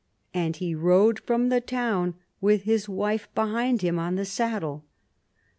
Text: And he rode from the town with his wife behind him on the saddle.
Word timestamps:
And 0.33 0.55
he 0.55 0.73
rode 0.73 1.19
from 1.19 1.49
the 1.49 1.61
town 1.61 2.15
with 2.41 2.63
his 2.63 2.89
wife 2.89 3.27
behind 3.35 3.83
him 3.83 3.99
on 3.99 4.15
the 4.15 4.25
saddle. 4.25 4.83